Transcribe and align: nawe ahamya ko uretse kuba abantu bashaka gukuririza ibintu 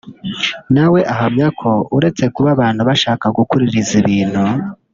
nawe 0.75 0.99
ahamya 1.13 1.47
ko 1.59 1.71
uretse 1.97 2.23
kuba 2.35 2.49
abantu 2.55 2.81
bashaka 2.89 3.25
gukuririza 3.37 3.93
ibintu 4.01 4.41